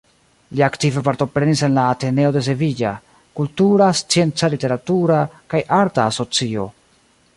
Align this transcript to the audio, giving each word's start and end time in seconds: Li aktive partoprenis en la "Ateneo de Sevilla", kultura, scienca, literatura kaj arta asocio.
Li 0.59 0.61
aktive 0.67 1.01
partoprenis 1.07 1.61
en 1.67 1.75
la 1.79 1.83
"Ateneo 1.97 2.31
de 2.37 2.43
Sevilla", 2.47 2.93
kultura, 3.41 3.91
scienca, 4.01 4.51
literatura 4.55 5.21
kaj 5.55 5.63
arta 5.83 6.07
asocio. 6.15 6.67